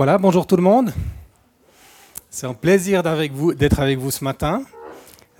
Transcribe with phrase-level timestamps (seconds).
[0.00, 0.94] Voilà, bonjour tout le monde.
[2.30, 4.62] C'est un plaisir d'être avec vous ce matin.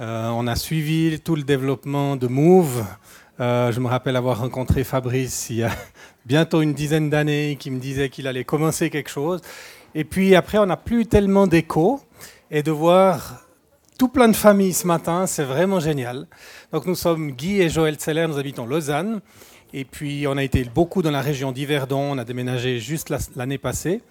[0.02, 2.84] Euh, on a suivi tout le développement de Move.
[3.40, 5.70] Euh, je me rappelle avoir rencontré Fabrice il y a
[6.26, 9.40] bientôt une dizaine d'années qui me disait qu'il allait commencer quelque chose.
[9.94, 12.02] Et puis après, on n'a plus tellement d'écho.
[12.50, 13.46] Et de voir
[13.98, 16.26] tout plein de familles ce matin, c'est vraiment génial.
[16.70, 19.22] Donc nous sommes Guy et Joël Zeller, nous habitons Lausanne.
[19.72, 23.56] Et puis on a été beaucoup dans la région d'Yverdon, on a déménagé juste l'année
[23.56, 24.02] passée.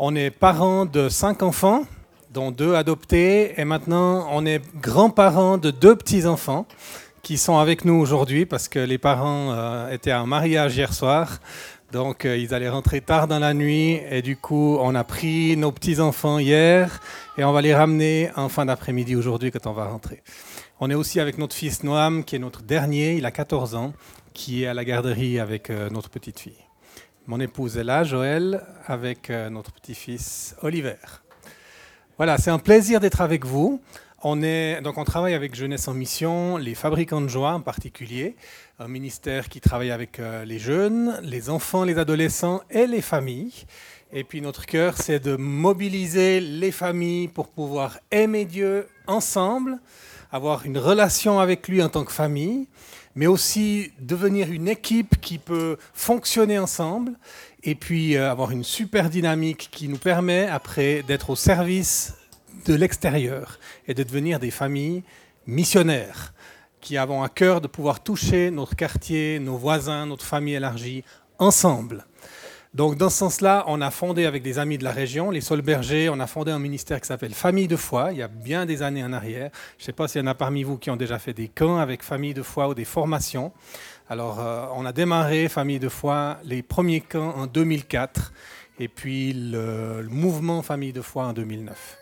[0.00, 1.84] On est parents de cinq enfants,
[2.32, 6.66] dont deux adoptés, et maintenant on est grands-parents de deux petits-enfants
[7.22, 10.92] qui sont avec nous aujourd'hui parce que les parents euh, étaient à un mariage hier
[10.92, 11.38] soir.
[11.92, 15.56] Donc euh, ils allaient rentrer tard dans la nuit et du coup on a pris
[15.56, 17.00] nos petits-enfants hier
[17.38, 20.24] et on va les ramener en fin d'après-midi aujourd'hui quand on va rentrer.
[20.80, 23.92] On est aussi avec notre fils Noam qui est notre dernier, il a 14 ans,
[24.32, 26.63] qui est à la garderie avec euh, notre petite fille.
[27.26, 30.96] Mon épouse est là, Joël, avec euh, notre petit-fils Oliver.
[32.18, 33.80] Voilà, c'est un plaisir d'être avec vous.
[34.22, 38.36] On, est, donc on travaille avec Jeunesse en Mission, les fabricants de joie en particulier,
[38.78, 43.64] un ministère qui travaille avec euh, les jeunes, les enfants, les adolescents et les familles.
[44.12, 49.78] Et puis notre cœur, c'est de mobiliser les familles pour pouvoir aimer Dieu ensemble,
[50.30, 52.68] avoir une relation avec lui en tant que famille,
[53.14, 57.12] mais aussi devenir une équipe qui peut fonctionner ensemble
[57.62, 62.14] et puis euh, avoir une super dynamique qui nous permet après d'être au service
[62.66, 65.02] de l'extérieur et de devenir des familles
[65.46, 66.32] missionnaires
[66.80, 71.02] qui avons à cœur de pouvoir toucher notre quartier, nos voisins, notre famille élargie
[71.38, 72.04] ensemble.
[72.74, 76.08] Donc dans ce sens-là, on a fondé avec des amis de la région, les Solbergers,
[76.08, 78.82] on a fondé un ministère qui s'appelle Famille de foi, il y a bien des
[78.82, 79.50] années en arrière.
[79.78, 81.46] Je ne sais pas s'il y en a parmi vous qui ont déjà fait des
[81.46, 83.52] camps avec Famille de foi ou des formations.
[84.08, 88.32] Alors euh, on a démarré Famille de foi, les premiers camps en 2004
[88.80, 91.96] et puis le, le mouvement Famille de foi en 2009.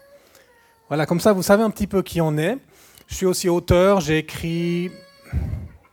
[0.89, 2.57] Voilà, comme ça vous savez un petit peu qui on est.
[3.09, 4.91] Je suis aussi auteur, j'ai écrit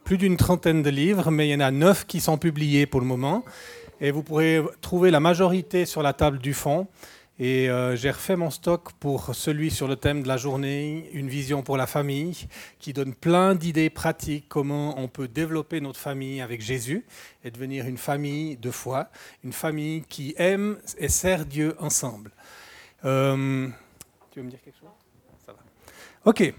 [0.05, 2.99] plus d'une trentaine de livres, mais il y en a neuf qui sont publiés pour
[2.99, 3.43] le moment.
[4.01, 6.87] Et vous pourrez trouver la majorité sur la table du fond.
[7.41, 11.29] Et euh, j'ai refait mon stock pour celui sur le thème de la journée, une
[11.29, 12.49] vision pour la famille,
[12.79, 17.05] qui donne plein d'idées pratiques, comment on peut développer notre famille avec Jésus
[17.45, 19.07] et devenir une famille de foi,
[19.45, 22.31] une famille qui aime et sert Dieu ensemble.
[23.05, 23.69] Euh,
[24.31, 24.89] tu veux me dire quelque chose?
[25.45, 25.59] Ça va.
[26.25, 26.53] Ok.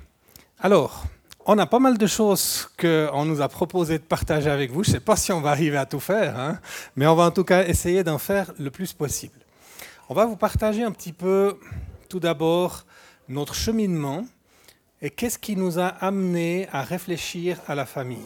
[0.60, 1.04] Alors,
[1.46, 4.84] on a pas mal de choses qu'on nous a proposé de partager avec vous.
[4.84, 6.60] Je ne sais pas si on va arriver à tout faire, hein,
[6.96, 9.38] mais on va en tout cas essayer d'en faire le plus possible.
[10.08, 11.58] On va vous partager un petit peu,
[12.08, 12.84] tout d'abord,
[13.28, 14.26] notre cheminement
[15.00, 18.18] et qu'est-ce qui nous a amené à réfléchir à la famille.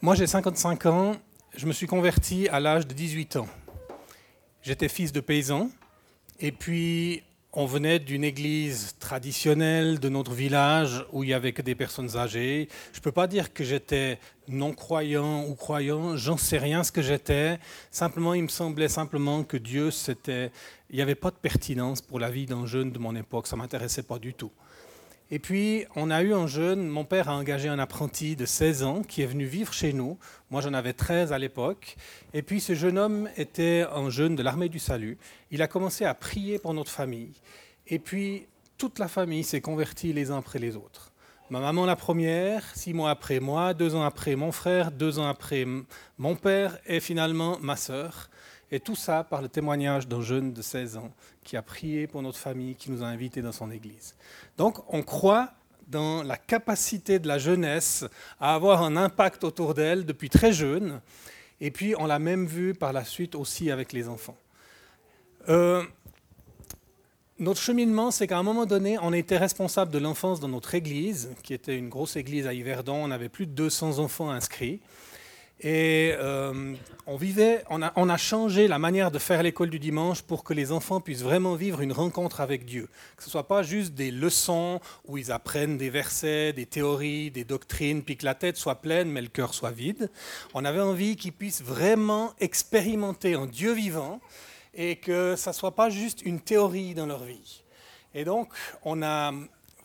[0.00, 1.16] Moi, j'ai 55 ans.
[1.56, 3.48] Je me suis converti à l'âge de 18 ans.
[4.62, 5.70] J'étais fils de paysan.
[6.40, 7.22] Et puis,
[7.56, 12.16] on venait d'une église traditionnelle de notre village où il n'y avait que des personnes
[12.16, 12.68] âgées.
[12.92, 14.18] Je ne peux pas dire que j'étais
[14.48, 17.60] non-croyant ou croyant, j'en sais rien ce que j'étais.
[17.92, 20.50] Simplement, il me semblait simplement que Dieu, c'était...
[20.90, 23.54] Il n'y avait pas de pertinence pour la vie d'un jeune de mon époque, ça
[23.56, 24.50] ne m'intéressait pas du tout.
[25.34, 28.84] Et puis, on a eu un jeune, mon père a engagé un apprenti de 16
[28.84, 30.16] ans qui est venu vivre chez nous.
[30.48, 31.96] Moi, j'en avais 13 à l'époque.
[32.34, 35.18] Et puis, ce jeune homme était un jeune de l'armée du salut.
[35.50, 37.32] Il a commencé à prier pour notre famille.
[37.88, 38.46] Et puis,
[38.78, 41.10] toute la famille s'est convertie les uns après les autres.
[41.50, 45.26] Ma maman la première, six mois après moi, deux ans après mon frère, deux ans
[45.26, 45.66] après
[46.16, 48.30] mon père et finalement ma sœur.
[48.70, 51.12] Et tout ça par le témoignage d'un jeune de 16 ans
[51.44, 54.14] qui a prié pour notre famille, qui nous a invités dans son église.
[54.56, 55.52] Donc on croit
[55.86, 58.04] dans la capacité de la jeunesse
[58.40, 61.00] à avoir un impact autour d'elle depuis très jeune.
[61.60, 64.36] Et puis on l'a même vu par la suite aussi avec les enfants.
[65.48, 65.84] Euh,
[67.38, 71.30] notre cheminement, c'est qu'à un moment donné, on était responsable de l'enfance dans notre église,
[71.42, 72.94] qui était une grosse église à Yverdon.
[72.94, 74.80] On avait plus de 200 enfants inscrits.
[75.66, 76.74] Et euh,
[77.06, 80.72] on, vivait, on a, changé la manière de faire l'école du dimanche pour que les
[80.72, 82.90] enfants puissent vraiment vivre une rencontre avec Dieu.
[83.16, 87.30] Que ce ne soit pas juste des leçons où ils apprennent des versets, des théories,
[87.30, 90.10] des doctrines, puis que la tête soit pleine mais le cœur soit vide.
[90.52, 94.20] On avait envie qu'ils puissent vraiment expérimenter un Dieu vivant
[94.74, 97.62] et que ça ne soit pas juste une théorie dans leur vie.
[98.12, 98.52] Et donc,
[98.84, 99.32] on a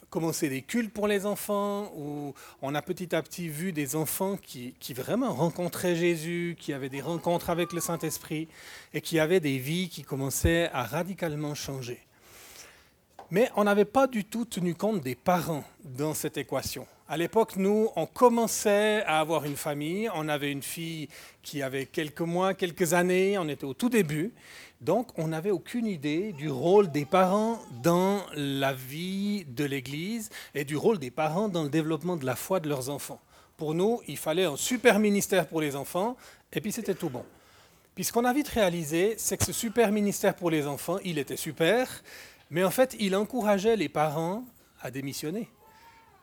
[0.09, 4.37] commencé des cultes pour les enfants, où on a petit à petit vu des enfants
[4.37, 8.47] qui, vraiment rencontraient Jésus, qui avaient des rencontres avec le Saint-Esprit,
[8.93, 11.99] et qui avaient des vies qui commençaient à radicalement changer.
[13.31, 16.87] Mais on n'avait pas du tout tenu compte des parents dans cette équation.
[17.07, 20.09] À l'époque, nous, on commençait à avoir une famille.
[20.15, 21.09] On avait une fille
[21.43, 23.37] qui avait quelques mois, quelques années.
[23.37, 24.33] On était au tout début.
[24.81, 30.63] Donc, on n'avait aucune idée du rôle des parents dans la vie de l'Église et
[30.63, 33.21] du rôle des parents dans le développement de la foi de leurs enfants.
[33.57, 36.15] Pour nous, il fallait un super ministère pour les enfants,
[36.53, 37.25] et puis c'était tout bon.
[37.93, 41.17] Puis ce qu'on a vite réalisé, c'est que ce super ministère pour les enfants, il
[41.17, 42.01] était super,
[42.49, 44.43] mais en fait, il encourageait les parents
[44.81, 45.49] à démissionner.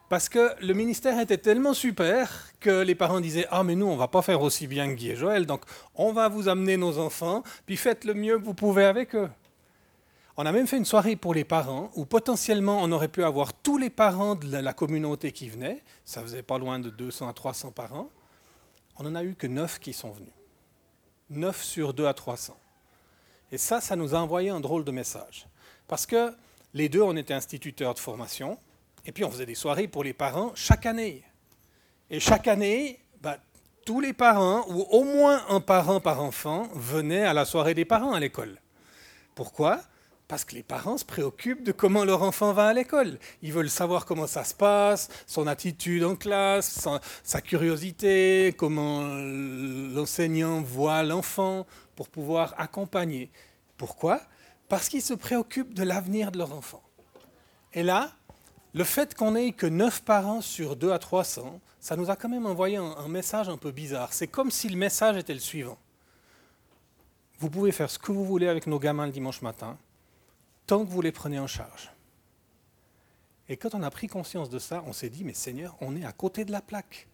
[0.09, 3.97] Parce que le ministère était tellement super que les parents disaient Ah, mais nous, on
[3.97, 5.63] va pas faire aussi bien que Guy et Joël, donc
[5.97, 9.31] on va vous amener nos enfants, puis faites le mieux que vous pouvez avec eux.
[10.37, 13.55] On a même fait une soirée pour les parents où potentiellement on aurait pu avoir
[13.55, 15.83] tous les parents de la communauté qui venaient.
[16.05, 18.11] Ça faisait pas loin de 200 à 300 parents.
[18.99, 20.33] On n'en a eu que 9 qui sont venus.
[21.31, 22.55] 9 sur 2 à 300.
[23.51, 25.47] Et ça, ça nous a envoyé un drôle de message.
[25.89, 26.33] Parce que
[26.75, 28.59] les deux, on était instituteurs de formation.
[29.07, 31.23] Et puis on faisait des soirées pour les parents chaque année.
[32.11, 33.39] Et chaque année, bah,
[33.85, 37.85] tous les parents, ou au moins un parent par enfant, venaient à la soirée des
[37.85, 38.61] parents à l'école.
[39.35, 39.81] Pourquoi?
[40.29, 43.19] Parce que les parents se préoccupent de comment leur enfant va à l'école.
[43.43, 46.89] Ils veulent savoir comment ça se passe, son attitude en classe,
[47.23, 53.31] sa, curiosité, comment l'enseignant voit l'enfant pour pouvoir accompagner.
[53.77, 54.21] Pourquoi?
[54.69, 56.83] Parce qu'ils se préoccupent de l'avenir de leur enfant.
[57.73, 58.13] Et là,
[58.75, 62.29] le fait qu'on n'ait que 9 parents sur 2 à 300, ça nous a quand
[62.29, 64.13] même envoyé un, message un peu bizarre.
[64.13, 65.79] C'est comme si le message était le suivant.
[67.39, 69.79] Vous pouvez faire ce que vous voulez avec nos gamins le dimanche matin,
[70.67, 71.93] tant que vous les prenez en charge.
[73.49, 76.05] Et quand on a pris conscience de ça, on s'est dit, mais Seigneur, on est
[76.05, 77.07] à côté de la plaque.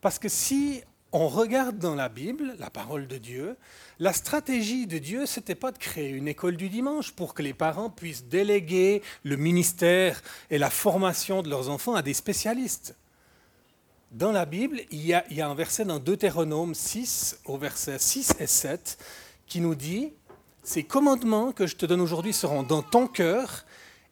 [0.00, 0.82] Parce que si
[1.14, 3.56] on regarde dans la Bible, la parole de Dieu,
[4.00, 7.42] la stratégie de Dieu, ce n'était pas de créer une école du dimanche pour que
[7.42, 10.20] les parents puissent déléguer le ministère
[10.50, 12.96] et la formation de leurs enfants à des spécialistes.
[14.10, 17.58] Dans la Bible, il y a, il y a un verset dans Deutéronome 6, au
[17.58, 18.98] verset 6 et 7,
[19.46, 20.12] qui nous dit,
[20.64, 23.64] ces commandements que je te donne aujourd'hui seront dans ton cœur,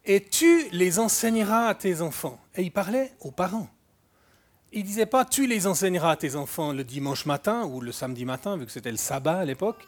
[0.05, 2.39] et tu les enseigneras à tes enfants.
[2.55, 3.69] Et il parlait aux parents.
[4.75, 8.25] Il disait pas tu les enseigneras à tes enfants le dimanche matin ou le samedi
[8.25, 9.87] matin, vu que c'était le sabbat à l'époque.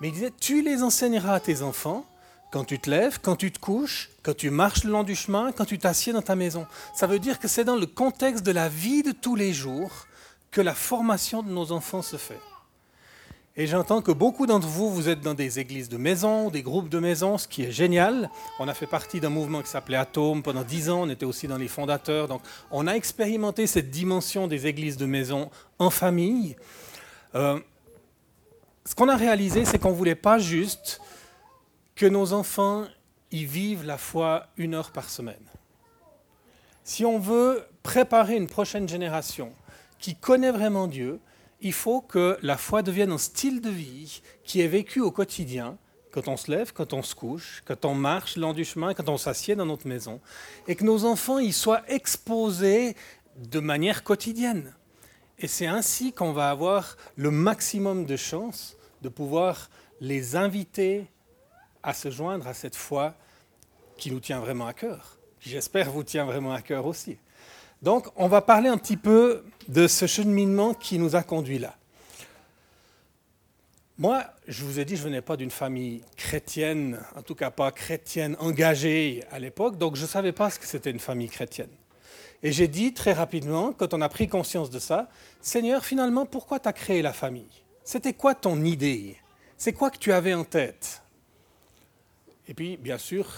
[0.00, 2.06] Mais il disait tu les enseigneras à tes enfants
[2.50, 5.52] quand tu te lèves, quand tu te couches, quand tu marches le long du chemin,
[5.52, 6.66] quand tu t'assieds dans ta maison.
[6.94, 10.06] Ça veut dire que c'est dans le contexte de la vie de tous les jours
[10.50, 12.40] que la formation de nos enfants se fait.
[13.56, 16.88] Et j'entends que beaucoup d'entre vous, vous êtes dans des églises de maison, des groupes
[16.88, 18.28] de maison, ce qui est génial.
[18.58, 21.46] On a fait partie d'un mouvement qui s'appelait Atome pendant dix ans, on était aussi
[21.46, 22.26] dans les fondateurs.
[22.26, 22.42] Donc
[22.72, 26.56] on a expérimenté cette dimension des églises de maison en famille.
[27.36, 27.60] Euh,
[28.84, 31.00] ce qu'on a réalisé, c'est qu'on ne voulait pas juste
[31.94, 32.86] que nos enfants
[33.30, 35.46] y vivent la foi une heure par semaine.
[36.82, 39.52] Si on veut préparer une prochaine génération
[40.00, 41.20] qui connaît vraiment Dieu,
[41.64, 45.78] il faut que la foi devienne un style de vie qui est vécu au quotidien,
[46.12, 48.92] quand on se lève, quand on se couche, quand on marche le long du chemin,
[48.92, 50.20] quand on s'assied dans notre maison,
[50.68, 52.94] et que nos enfants y soient exposés
[53.36, 54.74] de manière quotidienne.
[55.38, 59.70] Et c'est ainsi qu'on va avoir le maximum de chances de pouvoir
[60.02, 61.06] les inviter
[61.82, 63.14] à se joindre à cette foi
[63.96, 67.16] qui nous tient vraiment à cœur, qui j'espère vous tient vraiment à cœur aussi.
[67.84, 71.76] Donc, on va parler un petit peu de ce cheminement qui nous a conduits là.
[73.98, 77.70] Moi, je vous ai dit, je venais pas d'une famille chrétienne, en tout cas pas
[77.72, 81.68] chrétienne engagée à l'époque, donc je ne savais pas ce que c'était une famille chrétienne.
[82.42, 85.10] Et j'ai dit très rapidement, quand on a pris conscience de ça,
[85.42, 87.64] Seigneur, finalement, pourquoi tu as créé la famille?
[87.84, 89.18] C'était quoi ton idée?
[89.58, 91.02] C'est quoi que tu avais en tête?
[92.48, 93.28] Et puis, bien sûr,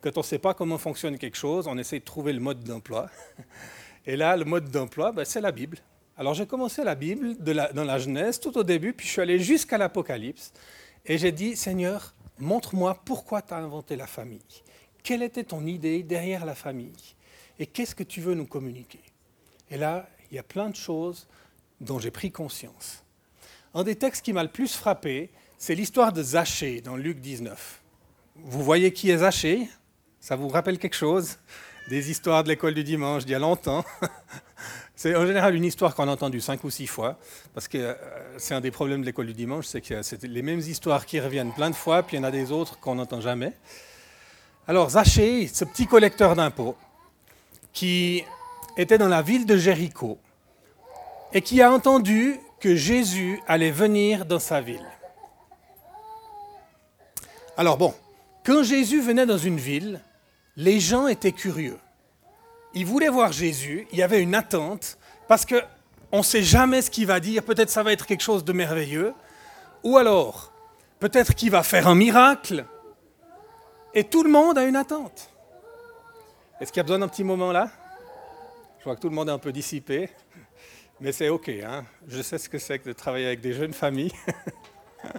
[0.00, 2.64] quand on ne sait pas comment fonctionne quelque chose, on essaie de trouver le mode
[2.64, 3.08] d'emploi.
[4.06, 5.78] Et là, le mode d'emploi, ben, c'est la Bible.
[6.16, 9.38] Alors j'ai commencé la Bible dans la Genèse tout au début, puis je suis allé
[9.38, 10.52] jusqu'à l'Apocalypse,
[11.04, 14.40] et j'ai dit, Seigneur, montre-moi pourquoi tu as inventé la famille.
[15.02, 16.92] Quelle était ton idée derrière la famille?
[17.58, 19.02] Et qu'est-ce que tu veux nous communiquer?
[19.70, 21.26] Et là, il y a plein de choses
[21.80, 23.02] dont j'ai pris conscience.
[23.74, 27.82] Un des textes qui m'a le plus frappé, c'est l'histoire de Zachée dans Luc 19.
[28.36, 29.68] Vous voyez qui est Zachée?
[30.20, 31.38] Ça vous rappelle quelque chose?
[31.88, 33.84] Des histoires de l'école du dimanche d'il y a longtemps.
[34.96, 37.18] c'est en général une histoire qu'on a entendue cinq ou six fois,
[37.52, 37.94] parce que euh,
[38.38, 41.20] c'est un des problèmes de l'école du dimanche, c'est que c'est les mêmes histoires qui
[41.20, 43.52] reviennent plein de fois, puis il y en a des autres qu'on n'entend jamais.
[44.66, 46.76] Alors Zachée, ce petit collecteur d'impôts,
[47.72, 48.24] qui
[48.76, 50.18] était dans la ville de Jéricho,
[51.32, 54.86] et qui a entendu que Jésus allait venir dans sa ville.
[57.56, 57.94] Alors bon,
[58.44, 60.00] quand Jésus venait dans une ville,
[60.56, 61.78] les gens étaient curieux.
[62.74, 66.90] Ils voulaient voir Jésus, il y avait une attente, parce qu'on ne sait jamais ce
[66.90, 69.14] qu'il va dire, peut-être ça va être quelque chose de merveilleux,
[69.82, 70.52] ou alors
[70.98, 72.64] peut-être qu'il va faire un miracle,
[73.94, 75.30] et tout le monde a une attente.
[76.60, 77.70] Est-ce qu'il y a besoin d'un petit moment là?
[78.78, 80.10] Je vois que tout le monde est un peu dissipé,
[81.00, 81.48] mais c'est OK.
[81.48, 84.12] Hein Je sais ce que c'est que de travailler avec des jeunes familles.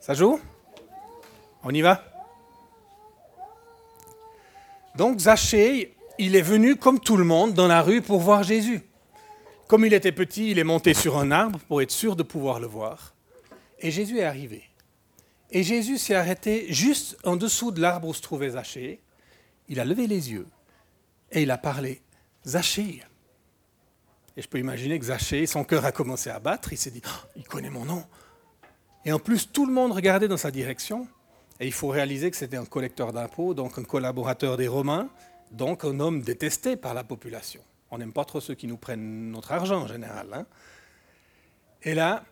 [0.00, 0.40] Ça joue?
[1.62, 2.15] On y va?
[4.96, 8.80] Donc Zachée, il est venu comme tout le monde dans la rue pour voir Jésus.
[9.66, 12.60] Comme il était petit, il est monté sur un arbre pour être sûr de pouvoir
[12.60, 13.14] le voir.
[13.80, 14.62] Et Jésus est arrivé.
[15.50, 19.00] Et Jésus s'est arrêté juste en dessous de l'arbre où se trouvait Zachée.
[19.68, 20.46] Il a levé les yeux
[21.30, 22.00] et il a parlé.
[22.46, 23.02] Zachée.
[24.36, 26.72] Et je peux imaginer que Zachée, son cœur a commencé à battre.
[26.72, 28.04] Il s'est dit, oh, il connaît mon nom.
[29.04, 31.06] Et en plus, tout le monde regardait dans sa direction.
[31.60, 35.08] Et il faut réaliser que c'était un collecteur d'impôts, donc un collaborateur des Romains,
[35.52, 37.60] donc un homme détesté par la population.
[37.90, 40.28] On n'aime pas trop ceux qui nous prennent notre argent en général.
[40.32, 40.46] Hein.
[41.82, 42.24] Et là,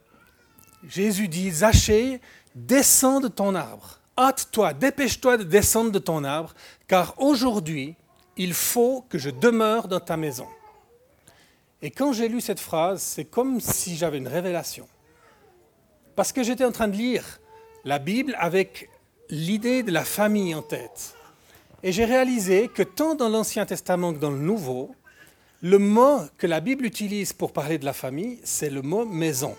[0.86, 2.20] Jésus dit, Zachée,
[2.54, 4.00] descends de ton arbre.
[4.18, 6.54] Hâte-toi, dépêche-toi de descendre de ton arbre,
[6.86, 7.96] car aujourd'hui,
[8.36, 10.46] il faut que je demeure dans ta maison.
[11.82, 14.88] Et quand j'ai lu cette phrase, c'est comme si j'avais une révélation.
[16.16, 17.40] Parce que j'étais en train de lire
[17.84, 18.88] la Bible avec
[19.30, 21.14] l'idée de la famille en tête.
[21.82, 24.94] Et j'ai réalisé que tant dans l'Ancien Testament que dans le Nouveau,
[25.62, 29.56] le mot que la Bible utilise pour parler de la famille, c'est le mot maison.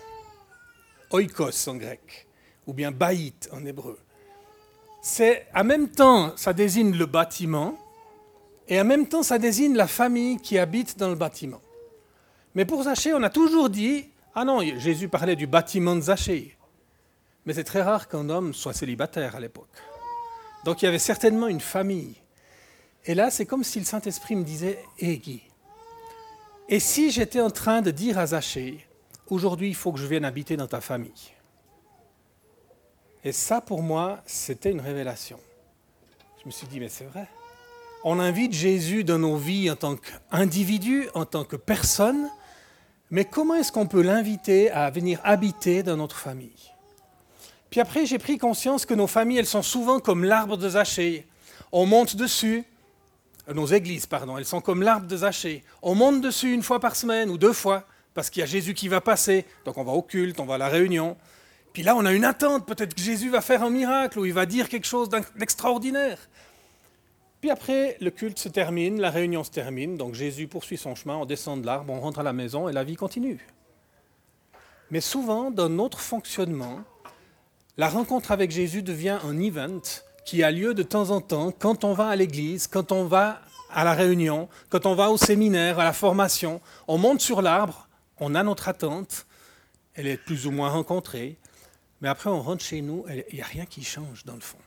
[1.12, 2.26] Oikos en grec,
[2.66, 3.98] ou bien baït en hébreu.
[5.02, 7.78] C'est en même temps, ça désigne le bâtiment,
[8.68, 11.60] et en même temps, ça désigne la famille qui habite dans le bâtiment.
[12.56, 16.55] Mais pour Zachée, on a toujours dit ah non, Jésus parlait du bâtiment de Zachée.
[17.46, 19.70] Mais c'est très rare qu'un homme soit célibataire à l'époque.
[20.64, 22.16] Donc il y avait certainement une famille.
[23.04, 25.42] Et là, c'est comme si le Saint-Esprit me disait Hé Guy,
[26.68, 28.84] et si j'étais en train de dire à Zachée
[29.28, 31.32] Aujourd'hui, il faut que je vienne habiter dans ta famille?
[33.24, 35.40] Et ça, pour moi, c'était une révélation.
[36.40, 37.28] Je me suis dit Mais c'est vrai.
[38.04, 42.28] On invite Jésus dans nos vies en tant qu'individu, en tant que personne
[43.10, 46.72] mais comment est-ce qu'on peut l'inviter à venir habiter dans notre famille?
[47.70, 51.26] Puis après, j'ai pris conscience que nos familles, elles sont souvent comme l'arbre de Zachée.
[51.72, 52.64] On monte dessus,
[53.48, 55.64] euh, nos églises, pardon, elles sont comme l'arbre de Zachée.
[55.82, 58.74] On monte dessus une fois par semaine ou deux fois, parce qu'il y a Jésus
[58.74, 59.44] qui va passer.
[59.64, 61.16] Donc on va au culte, on va à la réunion.
[61.72, 64.32] Puis là, on a une attente, peut-être que Jésus va faire un miracle ou il
[64.32, 66.18] va dire quelque chose d'extraordinaire.
[67.42, 71.16] Puis après, le culte se termine, la réunion se termine, donc Jésus poursuit son chemin,
[71.16, 73.38] on descend de l'arbre, on rentre à la maison et la vie continue.
[74.90, 76.80] Mais souvent, dans notre fonctionnement,
[77.76, 79.80] la rencontre avec Jésus devient un event
[80.24, 83.40] qui a lieu de temps en temps quand on va à l'église, quand on va
[83.70, 86.60] à la réunion, quand on va au séminaire, à la formation.
[86.88, 89.26] On monte sur l'arbre, on a notre attente,
[89.94, 91.36] elle est plus ou moins rencontrée,
[92.00, 94.58] mais après on rentre chez nous, il n'y a rien qui change dans le fond.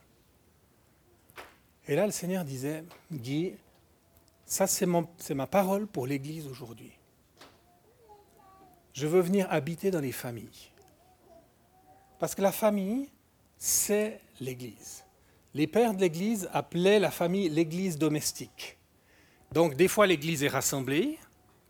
[1.88, 3.54] Et là, le Seigneur disait, Guy,
[4.46, 6.92] ça c'est ma parole pour l'Église aujourd'hui.
[8.94, 10.69] Je veux venir habiter dans les familles.
[12.20, 13.10] Parce que la famille,
[13.58, 15.04] c'est l'Église.
[15.54, 18.78] Les pères de l'Église appelaient la famille l'Église domestique.
[19.52, 21.18] Donc des fois l'Église est rassemblée,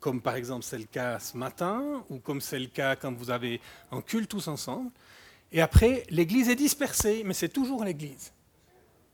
[0.02, 3.30] comme par exemple c'est le cas ce matin, ou comme c'est le cas quand vous
[3.30, 4.92] avez un culte tous ensemble.
[5.52, 8.34] Et après, l'Église est dispersée, mais c'est toujours l'Église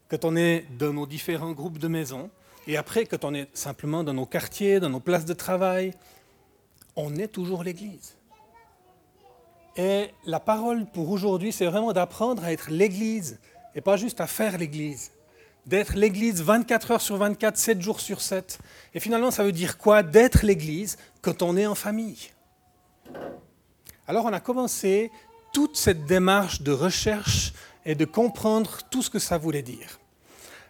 [0.10, 2.30] quand on est dans nos différents groupes de maisons,
[2.68, 5.94] et après quand on est simplement dans nos quartiers, dans nos places de travail,
[6.96, 8.16] on est toujours l'Église.
[9.78, 13.40] Et la parole pour aujourd'hui, c'est vraiment d'apprendre à être l'Église,
[13.76, 15.12] et pas juste à faire l'Église.
[15.66, 18.60] D'être l'Église 24 heures sur 24, 7 jours sur 7.
[18.94, 22.30] Et finalement, ça veut dire quoi D'être l'Église quand on est en famille?
[24.08, 25.12] Alors on a commencé
[25.52, 27.54] toute cette démarche de recherche
[27.86, 30.00] et de comprendre tout ce que ça voulait dire.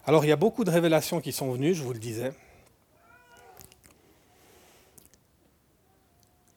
[0.05, 2.31] Alors il y a beaucoup de révélations qui sont venues, je vous le disais.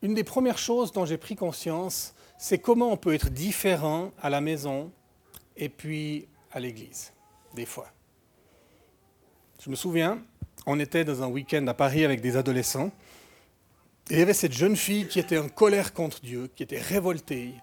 [0.02, 4.30] Une des premières choses dont j'ai pris conscience, c'est comment on peut être différent à
[4.30, 4.92] la maison
[5.56, 7.12] et puis à l'église,
[7.54, 7.90] des fois.
[9.62, 10.22] Je me souviens,
[10.64, 12.92] on était dans un week-end à Paris avec des adolescents,
[14.08, 16.78] et il y avait cette jeune fille qui était en colère contre Dieu, qui était
[16.78, 17.54] révoltée,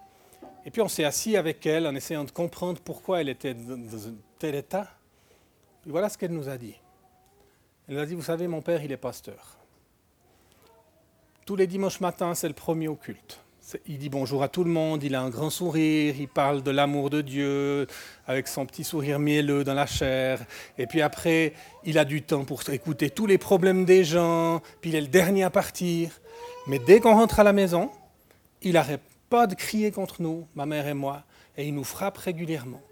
[0.66, 4.08] et puis on s'est assis avec elle en essayant de comprendre pourquoi elle était dans
[4.08, 4.90] un tel état.
[5.86, 6.74] Et voilà ce qu'elle nous a dit.
[7.88, 9.56] Elle nous a dit, vous savez, mon père, il est pasteur.
[11.44, 13.40] Tous les dimanches matins, c'est le premier au culte.
[13.86, 16.70] Il dit bonjour à tout le monde, il a un grand sourire, il parle de
[16.70, 17.88] l'amour de Dieu
[18.28, 20.44] avec son petit sourire mielleux dans la chair.
[20.78, 21.52] Et puis après,
[21.84, 25.08] il a du temps pour écouter tous les problèmes des gens, puis il est le
[25.08, 26.20] dernier à partir.
[26.68, 27.90] Mais dès qu'on rentre à la maison,
[28.62, 31.24] il n'arrête pas de crier contre nous, ma mère et moi,
[31.56, 32.82] et il nous frappe régulièrement.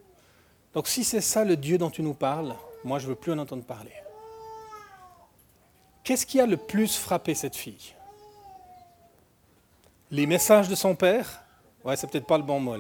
[0.75, 3.31] Donc si c'est ça le Dieu dont tu nous parles, moi je ne veux plus
[3.31, 3.93] en entendre parler.
[6.02, 7.95] Qu'est-ce qui a le plus frappé cette fille?
[10.14, 11.42] Les messages de son père
[11.85, 12.76] Ouais, c'est peut-être pas le bon mot.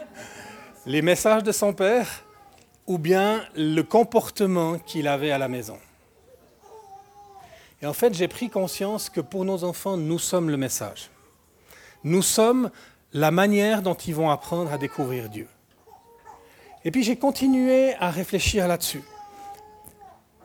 [0.86, 2.24] Les messages de son père
[2.84, 5.78] ou bien le comportement qu'il avait à la maison.
[7.80, 11.10] Et en fait, j'ai pris conscience que pour nos enfants, nous sommes le message.
[12.02, 12.72] Nous sommes
[13.12, 15.46] la manière dont ils vont apprendre à découvrir Dieu.
[16.84, 19.04] Et puis j'ai continué à réfléchir là-dessus.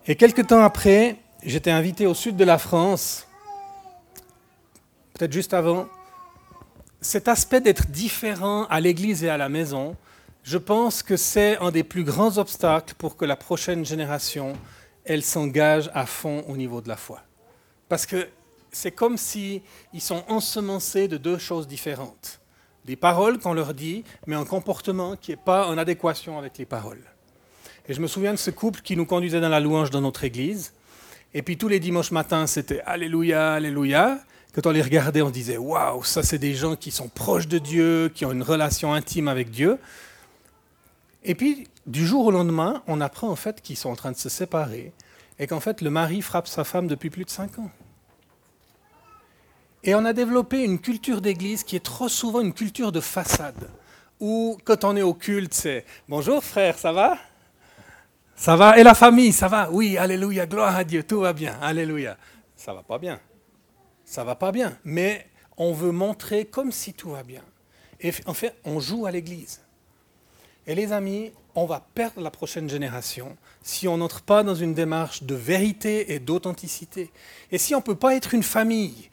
[0.05, 3.27] Et quelques temps après, j'étais invité au sud de la France,
[5.15, 5.87] peut-être juste avant.
[7.03, 9.97] Cet aspect d'être différent à l'église et à la maison,
[10.41, 14.53] je pense que c'est un des plus grands obstacles pour que la prochaine génération,
[15.03, 17.21] elle s'engage à fond au niveau de la foi.
[17.89, 18.29] Parce que
[18.71, 19.61] c'est comme s'ils
[19.99, 22.39] sont ensemencés de deux choses différentes.
[22.85, 26.65] Des paroles qu'on leur dit, mais un comportement qui n'est pas en adéquation avec les
[26.65, 27.03] paroles.
[27.89, 30.23] Et je me souviens de ce couple qui nous conduisait dans la louange dans notre
[30.23, 30.71] église.
[31.33, 34.19] Et puis tous les dimanches matins, c'était Alléluia, Alléluia.
[34.53, 37.57] Quand on les regardait, on disait Waouh, ça c'est des gens qui sont proches de
[37.57, 39.79] Dieu, qui ont une relation intime avec Dieu.
[41.23, 44.17] Et puis, du jour au lendemain, on apprend en fait qu'ils sont en train de
[44.17, 44.93] se séparer
[45.39, 47.71] et qu'en fait le mari frappe sa femme depuis plus de cinq ans.
[49.83, 53.69] Et on a développé une culture d'église qui est trop souvent une culture de façade,
[54.19, 57.17] où quand on est au culte, c'est Bonjour frère, ça va
[58.35, 58.77] ça va?
[58.79, 59.69] Et la famille, ça va?
[59.71, 62.17] Oui, alléluia, gloire à Dieu, tout va bien, alléluia.
[62.55, 63.19] Ça va pas bien.
[64.13, 64.77] Ça va pas bien.
[64.83, 65.25] Mais
[65.57, 67.41] on veut montrer comme si tout va bien.
[67.99, 69.61] Et en fait, on joue à l'église.
[70.67, 74.75] Et les amis, on va perdre la prochaine génération si on n'entre pas dans une
[74.75, 77.09] démarche de vérité et d'authenticité.
[77.51, 79.09] Et si on ne peut pas être une famille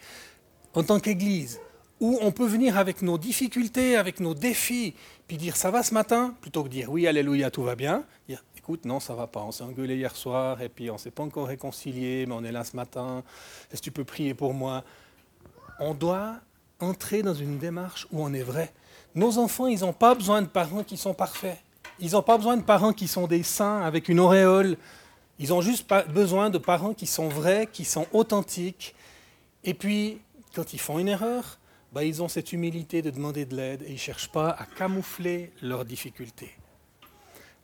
[0.75, 1.61] en tant qu'église,
[2.01, 4.95] où on peut venir avec nos difficultés, avec nos défis,
[5.29, 8.43] puis dire ça va ce matin, plutôt que dire oui, alléluia, tout va bien, dire
[8.57, 9.41] écoute, non, ça va pas.
[9.41, 12.45] On s'est engueulé hier soir et puis on ne s'est pas encore réconcilié, mais on
[12.45, 13.23] est là ce matin.
[13.71, 14.85] Est-ce que tu peux prier pour moi?
[15.79, 16.37] On doit
[16.79, 18.73] entrer dans une démarche où on est vrai.
[19.15, 21.59] Nos enfants, ils n'ont pas besoin de parents qui sont parfaits.
[21.99, 24.77] Ils n'ont pas besoin de parents qui sont des saints avec une auréole.
[25.39, 28.95] Ils ont juste besoin de parents qui sont vrais, qui sont authentiques.
[29.65, 30.21] Et puis,
[30.55, 31.59] quand ils font une erreur,
[31.93, 34.65] bah, ils ont cette humilité de demander de l'aide et ils ne cherchent pas à
[34.65, 36.53] camoufler leurs difficultés.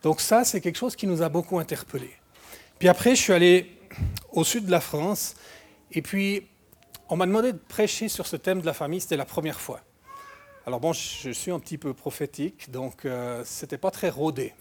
[0.02, 2.14] Donc ça, c'est quelque chose qui nous a beaucoup interpellés.
[2.78, 3.78] Puis après, je suis allé
[4.32, 5.34] au sud de la France,
[5.92, 6.46] et puis
[7.08, 9.80] on m'a demandé de prêcher sur ce thème de la famille, c'était la première fois.
[10.66, 14.52] Alors bon, je suis un petit peu prophétique, donc euh, ce n'était pas très rodé.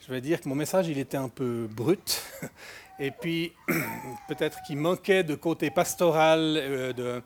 [0.00, 2.22] Je vais dire que mon message, il était un peu brut,
[3.00, 3.52] et puis
[4.28, 7.22] peut-être qu'il manquait de côté pastoral, euh, de...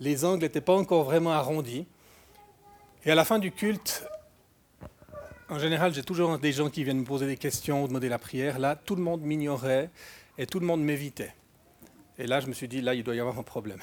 [0.00, 1.86] les angles n'étaient pas encore vraiment arrondis.
[3.04, 4.06] Et à la fin du culte,
[5.50, 8.58] en général, j'ai toujours des gens qui viennent me poser des questions demander la prière.
[8.58, 9.90] Là, tout le monde m'ignorait
[10.38, 11.34] et tout le monde m'évitait.
[12.18, 13.78] Et là, je me suis dit, là, il doit y avoir un problème.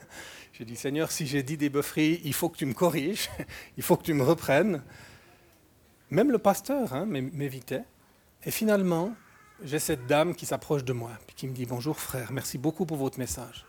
[0.52, 3.28] j'ai dit, Seigneur, si j'ai dit des bœufferie, il faut que tu me corriges,
[3.76, 4.82] il faut que tu me reprennes.
[6.10, 7.84] Même le pasteur hein, m'évitait.
[8.44, 9.14] Et finalement,
[9.64, 12.86] j'ai cette dame qui s'approche de moi, et qui me dit, bonjour frère, merci beaucoup
[12.86, 13.64] pour votre message.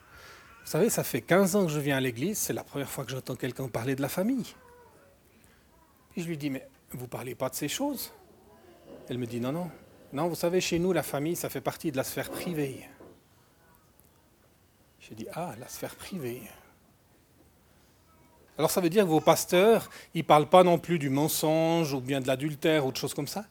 [0.63, 3.05] Vous savez, ça fait 15 ans que je viens à l'église, c'est la première fois
[3.05, 4.55] que j'entends quelqu'un parler de la famille.
[6.15, 8.11] Et je lui dis, mais vous ne parlez pas de ces choses?
[9.09, 9.69] Elle me dit non, non.
[10.13, 12.87] Non, vous savez, chez nous, la famille, ça fait partie de la sphère privée.
[14.99, 16.41] J'ai dit, ah, la sphère privée.
[18.57, 21.93] Alors ça veut dire que vos pasteurs, ils ne parlent pas non plus du mensonge
[21.93, 23.45] ou bien de l'adultère ou de choses comme ça?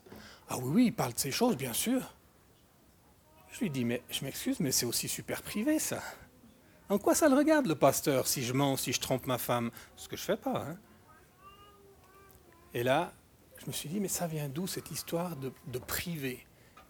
[0.48, 2.14] Ah oui, oui, ils parlent de ces choses, bien sûr.
[3.50, 6.00] Je lui dis, mais je m'excuse, mais c'est aussi super privé ça.
[6.88, 9.70] En quoi ça le regarde le pasteur si je mens, si je trompe ma femme?
[9.96, 10.66] Ce que je ne fais pas.
[10.68, 10.78] Hein.
[12.74, 13.12] Et là,
[13.58, 16.44] je me suis dit, mais ça vient d'où cette histoire de, privé?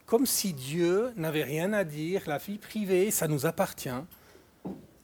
[0.06, 3.90] Comme si Dieu n'avait rien à dire, la vie privée, ça nous appartient.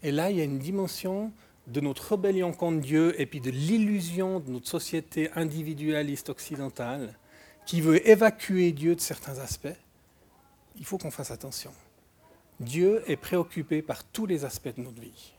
[0.03, 1.33] Et là, il y a une dimension
[1.67, 7.15] de notre rébellion contre Dieu et puis de l'illusion de notre société individualiste occidentale
[7.67, 9.69] qui veut évacuer Dieu de certains aspects.
[10.77, 11.73] Il faut qu'on fasse attention.
[12.61, 15.33] Dieu est préoccupé par tous les aspects de notre vie.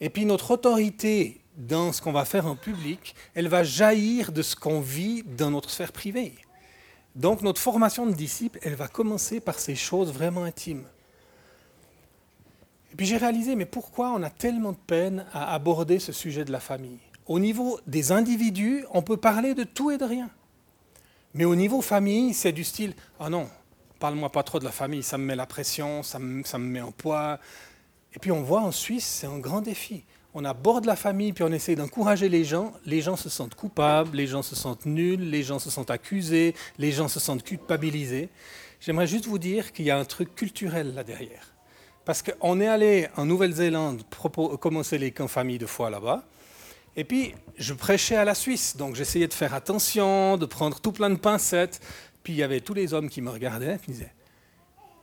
[0.00, 4.42] Et puis notre autorité dans ce qu'on va faire en public, elle va jaillir de
[4.42, 6.34] ce qu'on vit dans notre sphère privée.
[7.14, 10.84] Donc notre formation de disciple, elle va commencer par ces choses vraiment intimes.
[12.92, 16.44] Et puis j'ai réalisé, mais pourquoi on a tellement de peine à aborder ce sujet
[16.44, 16.98] de la famille?
[17.26, 20.30] Au niveau des individus, on peut parler de tout et de rien.
[21.34, 23.48] Mais au niveau famille, c'est du style, ah non,
[23.98, 26.66] parle-moi pas trop de la famille, ça me met la pression, ça me, ça me
[26.66, 27.38] met en poids.
[28.14, 30.04] Et puis on voit en Suisse, c'est un grand défi.
[30.36, 32.72] On aborde la famille, puis on essaie d'encourager les gens.
[32.84, 36.54] Les gens se sentent coupables, les gens se sentent nuls, les gens se sentent accusés,
[36.76, 38.30] les gens se sentent culpabilisés.
[38.80, 41.54] J'aimerais juste vous dire qu'il y a un truc culturel là derrière.
[42.04, 44.02] Parce qu'on est allé en Nouvelle-Zélande
[44.60, 46.24] commencer les camps famille de fois là-bas.
[46.96, 50.92] Et puis, je prêchais à la Suisse, donc j'essayais de faire attention, de prendre tout
[50.92, 51.80] plein de pincettes.
[52.24, 54.12] Puis il y avait tous les hommes qui me regardaient, et disaient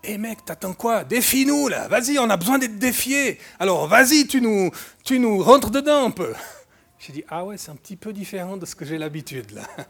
[0.03, 1.03] Hé mec, t'attends quoi?
[1.03, 3.39] Défie-nous là Vas-y, on a besoin d'être défiés.
[3.59, 4.71] Alors vas-y, tu nous,
[5.05, 6.33] tu nous rentres dedans un peu.
[6.97, 9.63] J'ai dit Ah ouais, c'est un petit peu différent de ce que j'ai l'habitude là.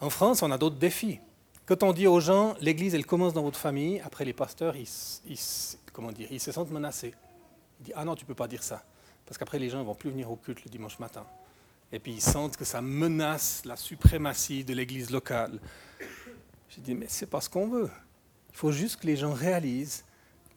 [0.00, 1.18] En France, on a d'autres défis.
[1.66, 4.86] Quand on dit aux gens, l'Église, elle commence dans votre famille, après les pasteurs, ils
[4.86, 7.14] se sentent menacés.
[7.80, 8.84] Ils disent, ah non, tu ne peux pas dire ça,
[9.26, 11.26] parce qu'après les gens ne vont plus venir au culte le dimanche matin.
[11.90, 15.58] Et puis ils sentent que ça menace la suprématie de l'Église locale.
[16.70, 17.90] J'ai dit, mais c'est pas ce qu'on veut.
[18.50, 20.04] Il faut juste que les gens réalisent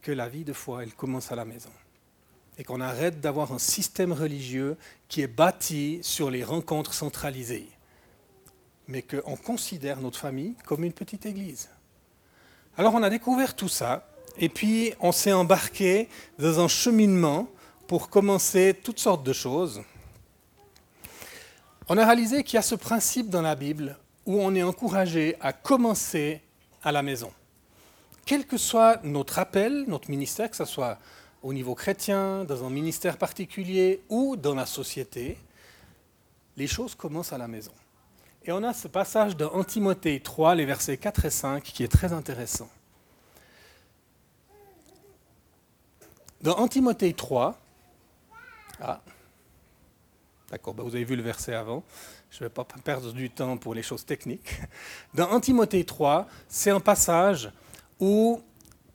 [0.01, 1.69] que la vie de foi, elle commence à la maison.
[2.57, 7.69] Et qu'on arrête d'avoir un système religieux qui est bâti sur les rencontres centralisées
[8.91, 11.69] mais qu'on considère notre famille comme une petite église.
[12.77, 17.47] Alors on a découvert tout ça, et puis on s'est embarqué dans un cheminement
[17.87, 19.81] pour commencer toutes sortes de choses.
[21.87, 25.35] On a réalisé qu'il y a ce principe dans la Bible où on est encouragé
[25.41, 26.41] à commencer
[26.83, 27.31] à la maison.
[28.25, 30.97] Quel que soit notre appel, notre ministère, que ce soit
[31.43, 35.37] au niveau chrétien, dans un ministère particulier ou dans la société,
[36.55, 37.71] les choses commencent à la maison.
[38.43, 41.91] Et on a ce passage de Timothée 3, les versets 4 et 5, qui est
[41.91, 42.69] très intéressant.
[46.41, 47.55] Dans Timothée 3,
[48.79, 48.99] ah,
[50.49, 51.83] d'accord, bah, vous avez vu le verset avant,
[52.31, 54.61] je ne vais pas perdre du temps pour les choses techniques.
[55.13, 57.51] Dans Timothée 3, c'est un passage
[57.99, 58.41] où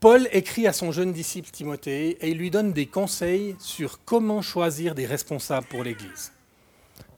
[0.00, 4.42] Paul écrit à son jeune disciple Timothée et il lui donne des conseils sur comment
[4.42, 6.32] choisir des responsables pour l'Église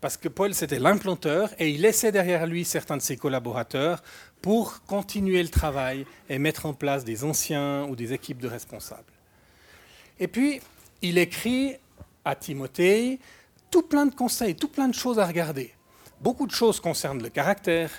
[0.01, 4.03] parce que Paul, c'était l'implanteur, et il laissait derrière lui certains de ses collaborateurs
[4.41, 9.13] pour continuer le travail et mettre en place des anciens ou des équipes de responsables.
[10.21, 10.61] Et puis,
[11.03, 11.75] il écrit
[12.25, 13.19] à Timothée
[13.71, 15.75] tout plein de conseils, tout plein de choses à regarder.
[16.21, 17.91] Beaucoup de choses concernent le caractère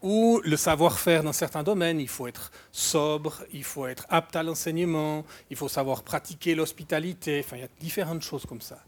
[0.00, 2.00] ou le savoir-faire dans certains domaines.
[2.00, 7.42] Il faut être sobre, il faut être apte à l'enseignement, il faut savoir pratiquer l'hospitalité,
[7.44, 8.78] enfin, il y a différentes choses comme ça.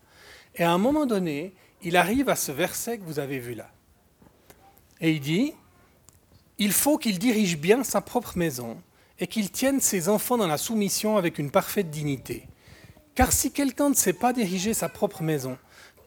[0.55, 3.71] Et à un moment donné, il arrive à ce verset que vous avez vu là.
[5.01, 5.53] Et il dit,
[6.59, 8.83] il faut qu'il dirige bien sa propre maison
[9.21, 12.49] et qu'il tienne ses enfants dans la soumission avec une parfaite dignité.
[13.15, 15.59] Car si quelqu'un ne sait pas diriger sa propre maison,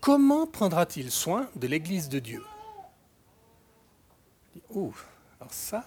[0.02, 2.44] comment prendra-t-il soin de l'Église de Dieu
[4.72, 4.94] Ouh,
[5.40, 5.86] alors ça,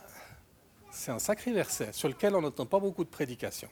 [0.90, 3.68] c'est un sacré verset sur lequel on n'entend pas beaucoup de prédications.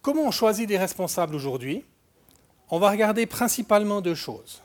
[0.00, 1.84] Comment on choisit des responsables aujourd'hui
[2.74, 4.62] on va regarder principalement deux choses.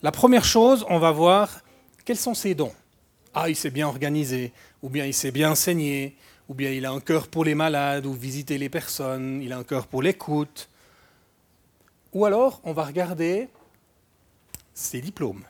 [0.00, 1.60] La première chose, on va voir
[2.04, 2.72] quels sont ses dons.
[3.34, 6.14] Ah, il s'est bien organisé, ou bien il s'est bien enseigné,
[6.48, 9.58] ou bien il a un cœur pour les malades, ou visiter les personnes, il a
[9.58, 10.68] un cœur pour l'écoute.
[12.16, 13.50] Ou alors, on va regarder
[14.72, 15.44] ses diplômes.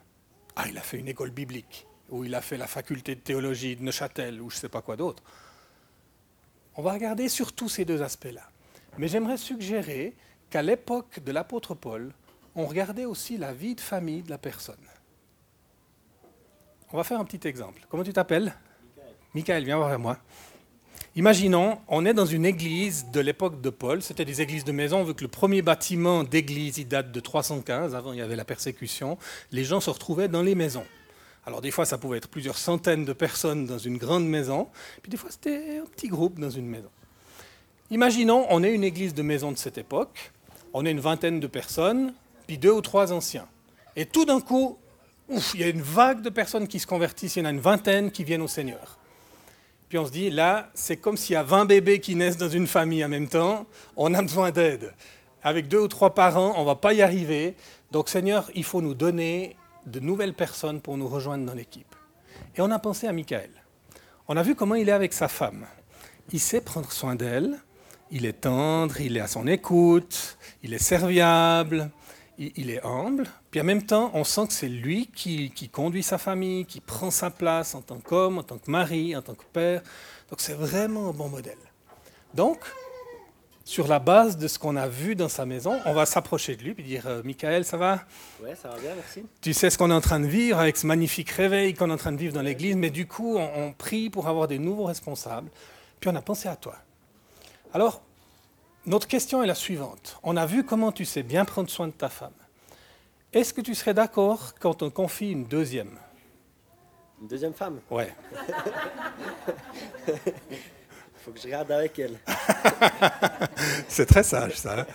[0.57, 3.77] Ah, il a fait une école biblique, ou il a fait la faculté de théologie
[3.77, 5.23] de Neuchâtel, ou je ne sais pas quoi d'autre.
[6.75, 8.43] On va regarder surtout ces deux aspects-là.
[8.99, 10.17] Mais j'aimerais suggérer
[10.51, 12.13] qu'à l'époque de l'apôtre Paul,
[12.57, 14.75] on regardait aussi la vie de famille de la personne.
[16.93, 17.87] On va faire un petit exemple.
[17.89, 18.53] Comment tu t'appelles?
[19.35, 19.63] Michael.
[19.63, 20.19] viens voir moi.
[21.17, 24.03] Imaginons, on est dans une église de l'époque de Paul.
[24.03, 27.95] C'était des églises de maison, vu que le premier bâtiment d'église il date de 315.
[27.95, 29.19] Avant, il y avait la persécution.
[29.51, 30.85] Les gens se retrouvaient dans les maisons.
[31.47, 34.69] Alors, des fois, ça pouvait être plusieurs centaines de personnes dans une grande maison.
[35.03, 36.91] Puis, des fois, c'était un petit groupe dans une maison.
[37.91, 40.33] Imaginons, on est une église de maison de cette époque
[40.79, 42.13] on est une vingtaine de personnes,
[42.47, 43.49] puis deux ou trois anciens.
[43.97, 44.77] Et tout d'un coup,
[45.55, 47.61] il y a une vague de personnes qui se convertissent, il y en a une
[47.61, 48.99] vingtaine qui viennent au Seigneur.
[49.99, 52.67] On se dit, là, c'est comme s'il y a 20 bébés qui naissent dans une
[52.67, 54.93] famille en même temps, on a besoin d'aide.
[55.43, 57.55] Avec deux ou trois parents, on ne va pas y arriver.
[57.91, 59.57] Donc Seigneur, il faut nous donner
[59.87, 61.95] de nouvelles personnes pour nous rejoindre dans l'équipe.
[62.57, 63.51] Et on a pensé à Michael.
[64.29, 65.67] On a vu comment il est avec sa femme.
[66.33, 67.59] Il sait prendre soin d'elle,
[68.11, 71.91] il est tendre, il est à son écoute, il est serviable,
[72.39, 73.27] il, est humble.
[73.51, 77.11] Puis en même temps, on sent que c'est lui qui, conduit sa famille, qui prend
[77.11, 79.83] sa place en tant qu'homme, en tant que mari, en tant que père.
[80.31, 81.59] Donc c'est vraiment un bon modèle.
[82.35, 82.59] Donc,
[83.65, 86.63] sur la base de ce qu'on a vu dans sa maison, on va s'approcher de
[86.63, 88.01] lui et dire euh, Michael, ça va?
[88.43, 89.25] Ouais, ça va bien, merci.
[89.41, 91.93] Tu sais ce qu'on est en train de vivre avec ce magnifique réveil qu'on est
[91.93, 94.59] en train de vivre dans l'église, mais du coup, on, on prie pour avoir des
[94.59, 95.51] nouveaux responsables.
[95.99, 96.77] Puis on a pensé à toi.
[97.73, 98.03] Alors,
[98.87, 100.19] notre question est la suivante.
[100.23, 102.33] On a vu comment tu sais bien prendre soin de ta femme.
[103.33, 105.99] Est-ce que tu serais d'accord quand on confie une deuxième?
[107.21, 107.81] Une deuxième femme?
[107.91, 108.15] Ouais.
[111.17, 112.19] faut que je regarde avec elle.
[113.89, 114.81] C'est très sage, ça.
[114.81, 114.87] hein.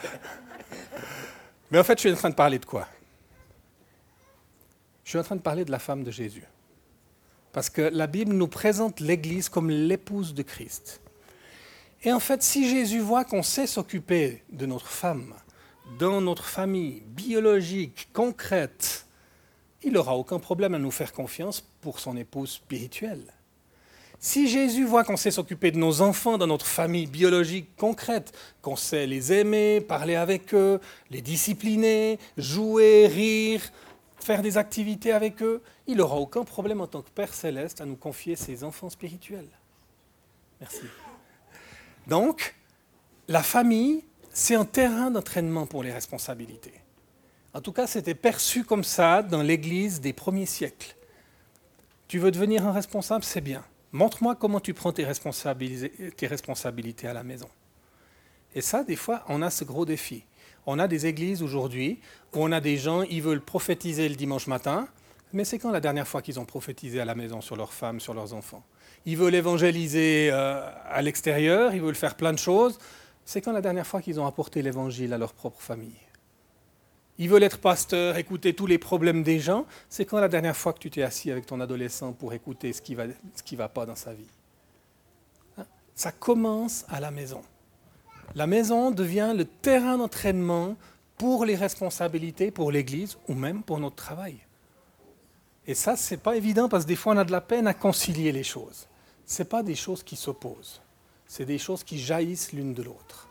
[1.70, 2.88] Mais en fait, je suis en train de parler de quoi?
[5.04, 6.46] Je suis en train de parler de la femme de Jésus.
[7.52, 11.01] Parce que la Bible nous présente l'Église comme l'épouse de Christ.
[12.04, 15.34] Et en fait, si Jésus voit qu'on sait s'occuper de notre femme,
[16.00, 19.06] dans notre famille biologique, concrète,
[19.84, 23.24] il n'aura aucun problème à nous faire confiance pour son épouse spirituelle.
[24.20, 28.76] Si Jésus voit qu'on sait s'occuper de nos enfants dans notre famille biologique concrète, qu'on
[28.76, 33.62] sait les aimer, parler avec eux, les discipliner, jouer, rire,
[34.20, 37.86] faire des activités avec eux, il n'aura aucun problème en tant que Père céleste à
[37.86, 39.50] nous confier ses enfants spirituels.
[40.60, 40.82] Merci.
[42.12, 42.56] Donc,
[43.30, 46.74] la famille, c'est un terrain d'entraînement pour les responsabilités.
[47.54, 50.94] En tout cas, c'était perçu comme ça dans l'Église des premiers siècles.
[52.10, 53.64] Tu veux devenir un responsable, c'est bien.
[53.94, 57.48] Montre-moi comment tu prends tes responsabilités, à la maison.
[58.56, 60.26] Et ça, des fois, on a ce gros défi.
[60.66, 62.02] On a des églises aujourd'hui
[62.34, 64.90] où on a des gens, ils veulent prophétiser le dimanche matin,
[65.32, 68.02] mais c'est quand la dernière fois qu'ils ont prophétisé à la maison sur leurs femmes,
[68.02, 68.66] sur leurs enfants?
[69.06, 72.78] Ils veulent évangéliser euh, à l'extérieur, ils veulent faire plein de choses.
[73.26, 76.00] C'est quand la dernière fois qu'ils ont apporté l'évangile à leur propre famille
[77.18, 79.66] Ils veulent être pasteurs, écouter tous les problèmes des gens.
[79.90, 82.82] C'est quand la dernière fois que tu t'es assis avec ton adolescent pour écouter ce
[82.82, 83.06] qui va,
[83.54, 84.30] va pas dans sa vie
[85.58, 85.66] Hein?
[85.96, 87.42] Ça commence à la maison.
[88.36, 90.76] La maison devient le terrain d'entraînement
[91.18, 94.38] pour les responsabilités, pour l'Église ou même pour notre travail.
[95.68, 97.68] Et ça, ce n'est pas évident parce que des fois, on a de la peine
[97.68, 98.88] à concilier les choses.
[99.32, 100.82] Ce pas des choses qui s'opposent,
[101.26, 103.30] c'est des choses qui jaillissent l'une de l'autre.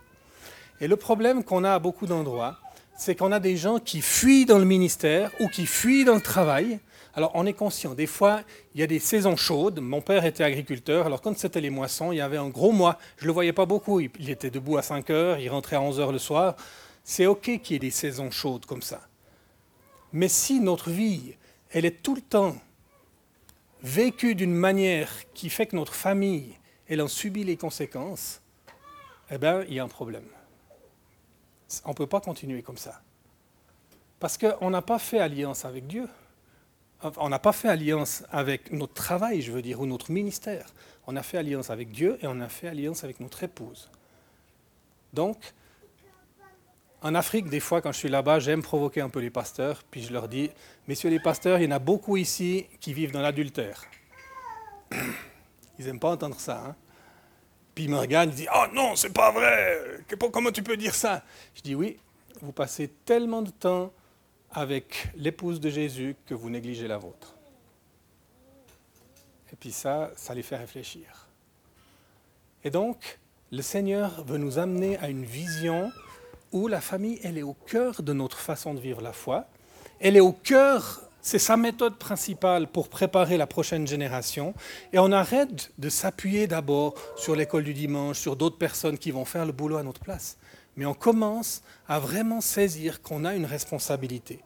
[0.80, 2.56] Et le problème qu'on a à beaucoup d'endroits,
[2.96, 6.22] c'est qu'on a des gens qui fuient dans le ministère ou qui fuient dans le
[6.22, 6.80] travail.
[7.12, 8.40] Alors on est conscient, des fois,
[8.74, 9.80] il y a des saisons chaudes.
[9.80, 12.96] Mon père était agriculteur, alors quand c'était les moissons, il y avait un gros mois.
[13.18, 15.82] Je ne le voyais pas beaucoup, il était debout à 5 heures, il rentrait à
[15.82, 16.56] 11 heures le soir.
[17.04, 19.02] C'est OK qu'il y ait des saisons chaudes comme ça.
[20.14, 21.34] Mais si notre vie,
[21.68, 22.56] elle est tout le temps
[23.82, 26.56] vécue d'une manière qui fait que notre famille,
[26.88, 28.40] elle en subit les conséquences,
[29.30, 30.26] eh bien, il y a un problème.
[31.84, 33.00] On ne peut pas continuer comme ça.
[34.18, 36.08] Parce qu'on n'a pas fait alliance avec Dieu.
[37.16, 40.66] On n'a pas fait alliance avec notre travail, je veux dire, ou notre ministère.
[41.06, 43.88] On a fait alliance avec Dieu et on a fait alliance avec notre épouse.
[45.12, 45.38] Donc,
[47.02, 50.02] en Afrique, des fois, quand je suis là-bas, j'aime provoquer un peu les pasteurs, puis
[50.02, 50.50] je leur dis,
[50.86, 53.84] messieurs les pasteurs, il y en a beaucoup ici qui vivent dans l'adultère.
[55.78, 56.62] Ils n'aiment pas entendre ça.
[56.66, 56.76] Hein
[57.74, 60.94] puis ils me regardent, ils disent, oh non, c'est pas vrai, comment tu peux dire
[60.94, 61.22] ça?
[61.54, 61.98] Je dis, oui,
[62.42, 63.92] vous passez tellement de temps
[64.50, 67.36] avec l'épouse de Jésus que vous négligez la vôtre.
[69.52, 71.28] Et puis ça, ça les fait réfléchir.
[72.64, 73.18] Et donc,
[73.52, 75.90] le Seigneur veut nous amener à une vision
[76.52, 79.46] où la famille, elle est au cœur de notre façon de vivre la foi.
[80.00, 84.54] Elle est au cœur, c'est sa méthode principale pour préparer la prochaine génération.
[84.92, 89.24] Et on arrête de s'appuyer d'abord sur l'école du dimanche, sur d'autres personnes qui vont
[89.24, 90.38] faire le boulot à notre place.
[90.76, 94.40] Mais on commence à vraiment saisir qu'on a une responsabilité.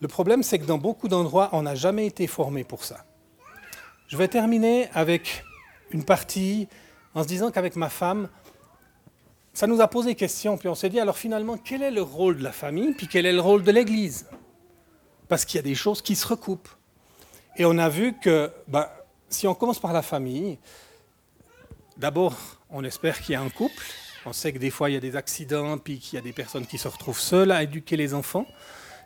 [0.00, 3.04] Le problème, c'est que dans beaucoup d'endroits, on n'a jamais été formé pour ça.
[4.06, 5.44] Je vais terminer avec
[5.90, 6.68] une partie
[7.14, 8.28] en se disant qu'avec ma femme,
[9.58, 12.38] ça nous a posé question, puis on s'est dit alors finalement, quel est le rôle
[12.38, 14.24] de la famille, puis quel est le rôle de l'Église?
[15.26, 16.68] Parce qu'il y a des choses qui se recoupent.
[17.56, 18.86] Et on a vu que ben,
[19.28, 20.60] si on commence par la famille,
[21.96, 22.36] d'abord,
[22.70, 23.82] on espère qu'il y a un couple.
[24.26, 26.32] On sait que des fois, il y a des accidents, puis qu'il y a des
[26.32, 28.46] personnes qui se retrouvent seules à éduquer les enfants.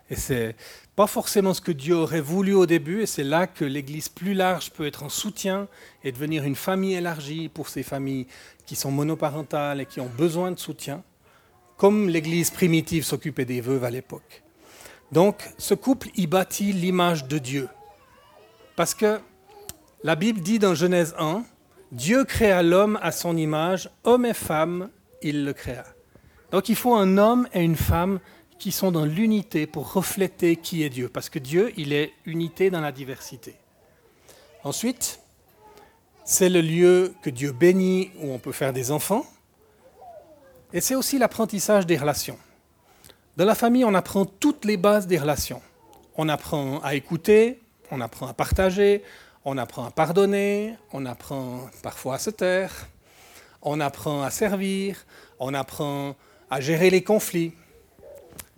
[0.09, 0.55] Et c'est
[0.95, 4.33] pas forcément ce que Dieu aurait voulu au début, et c'est là que l'Église plus
[4.33, 5.67] large peut être en soutien
[6.03, 8.27] et devenir une famille élargie pour ces familles
[8.65, 11.03] qui sont monoparentales et qui ont besoin de soutien,
[11.77, 14.43] comme l'Église primitive s'occupait des veuves à l'époque.
[15.11, 17.69] Donc, ce couple y bâtit l'image de Dieu.
[18.75, 19.19] Parce que
[20.03, 21.43] la Bible dit dans Genèse 1,
[21.91, 24.89] Dieu créa l'homme à son image, homme et femme,
[25.21, 25.85] il le créa.
[26.51, 28.19] Donc il faut un homme et une femme
[28.63, 32.69] qui sont dans l'unité pour refléter qui est Dieu, parce que Dieu, il est unité
[32.69, 33.55] dans la diversité.
[34.63, 35.19] Ensuite,
[36.23, 39.25] c'est le lieu que Dieu bénit où on peut faire des enfants.
[40.71, 42.37] Et c'est aussi l'apprentissage des relations.
[43.35, 45.61] Dans la famille, on apprend toutes les bases des relations.
[46.15, 47.59] On apprend à écouter,
[47.91, 49.03] on apprend à partager,
[49.43, 52.87] on apprend à pardonner, on apprend parfois à se taire,
[53.61, 55.05] on apprend à servir,
[55.37, 56.15] on apprend
[56.49, 57.51] à gérer les conflits.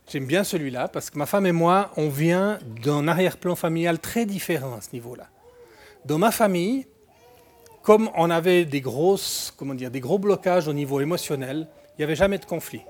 [0.07, 4.25] J'aime bien celui-là parce que ma femme et moi, on vient d'un arrière-plan familial très
[4.25, 5.27] différent à ce niveau-là.
[6.05, 6.85] Dans ma famille,
[7.81, 12.03] comme on avait des, grosses, comment dire, des gros blocages au niveau émotionnel, il n'y
[12.03, 12.81] avait jamais de conflit.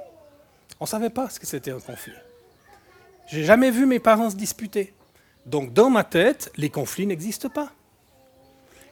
[0.80, 2.13] On ne savait pas ce que c'était un conflit.
[3.28, 4.93] J'ai jamais vu mes parents se disputer.
[5.45, 7.71] Donc dans ma tête, les conflits n'existent pas.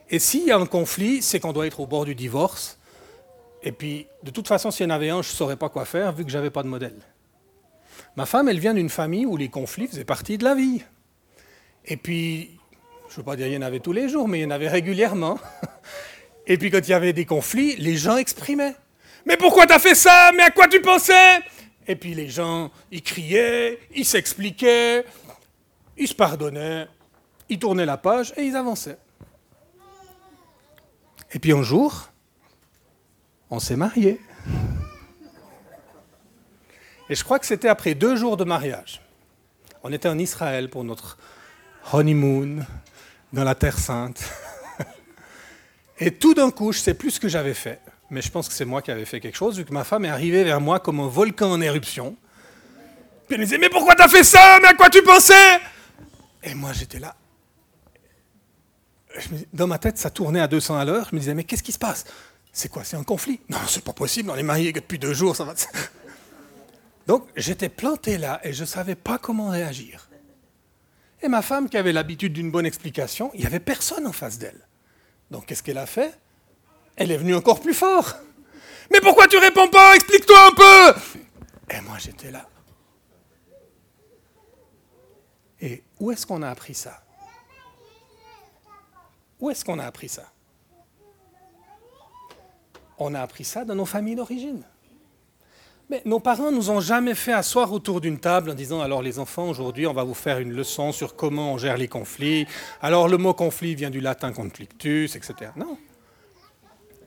[0.10, 2.80] Et s'il y a un conflit, c'est qu'on doit être au bord du divorce.
[3.64, 5.86] Et puis, de toute façon, s'il y en avait un, je ne saurais pas quoi
[5.86, 7.00] faire vu que je n'avais pas de modèle.
[8.16, 10.84] Ma femme, elle vient d'une famille où les conflits faisaient partie de la vie.
[11.86, 12.52] Et puis,
[13.10, 14.46] je ne veux pas dire qu'il y en avait tous les jours, mais il y
[14.46, 15.40] en avait régulièrement.
[16.48, 18.76] Et puis quand il y avait des conflits, les gens exprimaient.
[19.26, 20.32] Mais pourquoi tu as fait ça?
[20.36, 21.40] Mais à quoi tu pensais?
[21.88, 25.06] Et puis les gens, ils criaient, ils s'expliquaient,
[25.98, 26.88] ils se pardonnaient,
[27.50, 28.98] ils tournaient la page et ils avançaient.
[31.32, 32.10] Et puis un jour,
[33.50, 34.20] on s'est mariés.
[37.14, 39.00] Et je crois que c'était après deux jours de mariage.
[39.84, 41.20] On était en Israël pour notre
[41.92, 42.66] honeymoon
[43.32, 44.24] dans la Terre Sainte.
[46.00, 48.56] Et tout d'un coup, je sais plus ce que j'avais fait, mais je pense que
[48.56, 50.80] c'est moi qui avais fait quelque chose, vu que ma femme est arrivée vers moi
[50.80, 52.18] comme un volcan en éruption.
[53.28, 54.58] Puis elle me disait, mais pourquoi t'as fait ça?
[54.64, 55.60] Mais à quoi tu pensais?
[56.42, 57.16] Et moi, j'étais là.
[59.54, 61.10] Dans ma tête, ça tournait à 200 à l'heure.
[61.12, 62.06] Je me disais, mais qu'est-ce qui se passe?
[62.52, 62.84] C'est quoi?
[62.84, 63.40] C'est un conflit?
[63.50, 65.54] Non, c'est pas possible, on est mariés depuis deux jours, ça va.
[67.08, 70.10] Donc j'étais planté là et je ne savais pas comment réagir.
[71.22, 74.38] Et ma femme, qui avait l'habitude d'une bonne explication, il n'y avait personne en face
[74.38, 74.68] d'elle.
[75.32, 76.18] Donc qu'est-ce qu'elle a fait?
[76.96, 78.16] Elle est venue encore plus fort.
[78.92, 79.96] Mais pourquoi tu réponds pas?
[79.96, 81.00] Explique-toi un peu
[81.76, 82.48] Et moi j'étais là.
[85.62, 87.04] Et où est-ce qu'on a appris ça?
[89.40, 90.32] Où est-ce qu'on a appris ça?
[92.98, 94.64] On a appris ça dans nos familles d'origine.
[95.90, 99.20] Mais nos parents nous ont jamais fait asseoir autour d'une table en disant alors les
[99.20, 102.48] enfants aujourd'hui on va vous faire une leçon sur comment on gère les conflits.
[102.82, 105.52] Alors le mot conflit vient du latin conflictus, etc.
[105.56, 105.78] Non.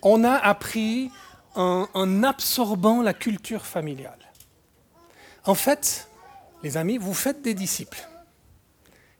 [0.02, 1.10] On a appris
[1.54, 4.18] en, en absorbant la culture familiale.
[5.46, 6.08] En fait,
[6.62, 8.06] les amis, vous faites des disciples.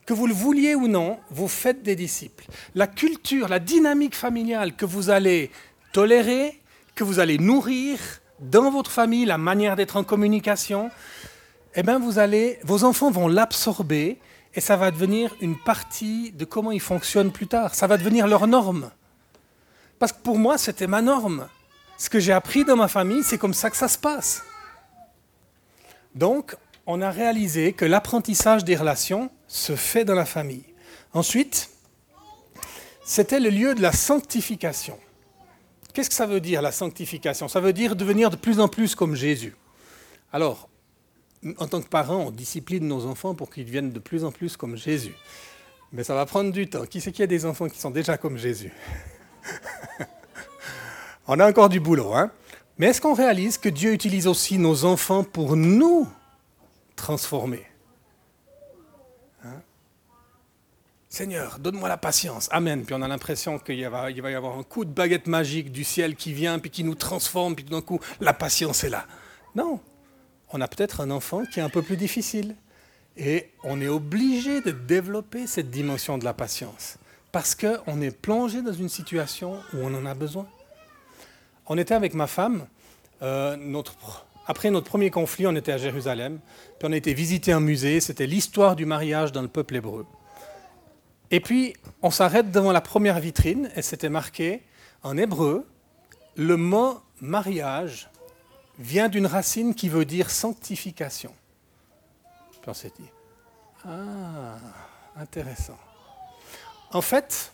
[0.05, 2.45] Que vous le vouliez ou non, vous faites des disciples.
[2.75, 5.51] La culture, la dynamique familiale que vous allez
[5.93, 6.61] tolérer,
[6.95, 7.99] que vous allez nourrir,
[8.41, 10.91] dans votre famille, la manière d'être en communication,
[11.75, 14.19] eh bien vous allez, vos enfants vont l'absorber
[14.55, 17.75] et ça va devenir une partie de comment ils fonctionnent plus tard.
[17.75, 18.91] Ça va devenir leur norme.
[19.99, 21.49] Parce que pour moi, c'était ma norme.
[21.99, 24.43] Ce que j'ai appris dans ma famille, c'est comme ça que ça se passe.
[26.15, 30.65] Donc, on a réalisé que l'apprentissage des relations se fait dans la famille.
[31.13, 31.71] Ensuite,
[33.05, 34.99] c'était le lieu de la sanctification.
[35.97, 37.49] Qu'est-ce que ça veut dire la sanctification?
[37.49, 39.57] Ça veut dire devenir de plus en plus comme Jésus.
[40.31, 40.69] Alors,
[41.57, 44.59] en tant que parents, on discipline nos enfants pour qu'ils deviennent de plus en plus
[44.59, 45.15] comme Jésus.
[45.93, 46.85] Mais ça va prendre du temps.
[46.85, 48.75] Qui c'est qu'il y a des enfants qui sont déjà comme Jésus?
[51.29, 52.31] On a encore du boulot, hein
[52.77, 56.07] Mais est-ce qu'on réalise que Dieu utilise aussi nos enfants pour nous
[56.95, 57.65] transformer?
[61.17, 62.47] Seigneur, donne-moi la patience.
[62.53, 62.85] Amen.
[62.85, 66.15] Puis on a l'impression qu'il va, y avoir un coup de baguette magique du ciel
[66.15, 69.07] qui vient, puis qui nous transforme, puis tout d'un coup, la patience est là.
[69.55, 69.81] Non.
[70.53, 72.55] On a peut-être un enfant qui est un peu plus difficile.
[73.17, 76.99] Et on est obligé de développer cette dimension de la patience.
[77.33, 80.47] Parce qu'on est plongé dans une situation où on en a besoin.
[81.67, 82.67] On était avec ma femme,
[83.23, 83.57] euh,
[84.47, 86.41] après notre premier conflit, on était à Jérusalem,
[86.79, 90.05] puis on a été visiter un musée, c'était l'histoire du mariage dans le peuple hébreu.
[91.31, 94.63] Et puis, on s'arrête devant la première vitrine et c'était marqué
[95.03, 95.67] en hébreu,
[96.37, 98.11] le mot mariage
[98.79, 101.33] vient d'une racine qui veut dire sanctification.
[102.61, 104.57] Puis on ah,
[105.17, 105.79] intéressant.
[106.93, 107.53] En fait,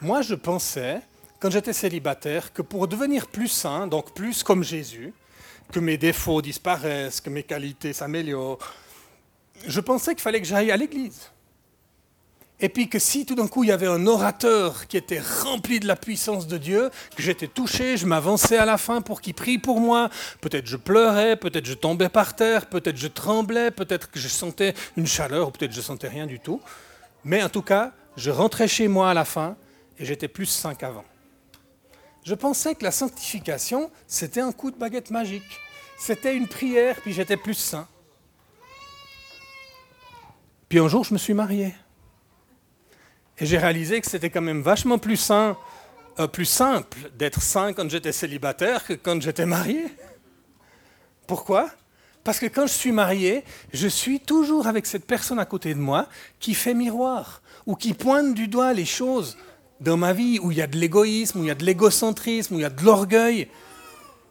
[0.00, 1.00] moi je pensais,
[1.40, 5.12] quand j'étais célibataire, que pour devenir plus saint, donc plus comme Jésus,
[5.72, 8.58] que mes défauts disparaissent, que mes qualités s'améliorent,
[9.66, 11.30] je pensais qu'il fallait que j'aille à l'église.
[12.60, 15.80] Et puis que si tout d'un coup il y avait un orateur qui était rempli
[15.80, 19.34] de la puissance de Dieu, que j'étais touché, je m'avançais à la fin pour qu'il
[19.34, 20.08] prie pour moi,
[20.40, 24.74] peut-être je pleurais, peut-être je tombais par terre, peut-être je tremblais, peut-être que je sentais
[24.96, 26.60] une chaleur, ou peut-être je sentais rien du tout.
[27.24, 29.56] Mais en tout cas, je rentrais chez moi à la fin
[29.98, 31.04] et j'étais plus saint qu'avant.
[32.22, 35.60] Je pensais que la sanctification, c'était un coup de baguette magique,
[35.96, 37.86] C'était une prière, puis j'étais plus sain.
[40.68, 41.74] Puis un jour, je me suis marié.
[43.38, 45.56] Et j'ai réalisé que c'était quand même vachement plus sain,
[46.18, 49.86] euh, plus simple d'être sain quand j'étais célibataire que quand j'étais marié.
[51.26, 51.70] Pourquoi?
[52.22, 55.80] Parce que quand je suis marié, je suis toujours avec cette personne à côté de
[55.80, 56.08] moi
[56.40, 59.36] qui fait miroir ou qui pointe du doigt les choses
[59.80, 62.54] dans ma vie où il y a de l'égoïsme, où il y a de l'égocentrisme,
[62.54, 63.48] où il y a de l'orgueil.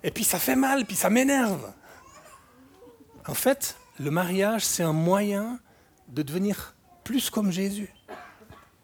[0.04, 1.72] Et puis ça fait mal, puis ça m'énerve.
[3.28, 5.60] En fait, le mariage, c'est un moyen
[6.08, 7.94] de devenir plus comme Jésus.